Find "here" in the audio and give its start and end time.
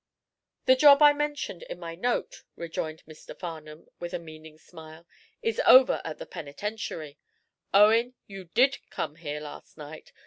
9.17-9.39